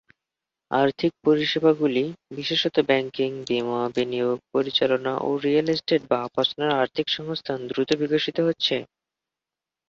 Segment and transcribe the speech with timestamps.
[0.71, 2.03] আর্থিক পরিষেবাগুলি,
[2.31, 8.75] বিশেষত ব্যাংকিং, বীমা, বিনিয়োগ পরিচালনা ও রিয়েল এস্টেট বা আবাসনের আর্থিক সংস্থান দ্রুত বিকশিত হচ্ছে।